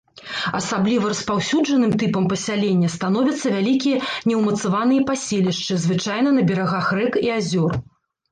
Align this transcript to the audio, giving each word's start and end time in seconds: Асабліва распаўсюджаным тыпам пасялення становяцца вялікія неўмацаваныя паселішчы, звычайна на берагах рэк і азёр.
Асабліва 0.59 1.09
распаўсюджаным 1.11 1.91
тыпам 2.03 2.23
пасялення 2.31 2.89
становяцца 2.95 3.47
вялікія 3.57 3.97
неўмацаваныя 4.31 5.05
паселішчы, 5.09 5.73
звычайна 5.87 6.29
на 6.39 6.49
берагах 6.53 6.85
рэк 7.01 7.13
і 7.29 7.33
азёр. 7.37 7.71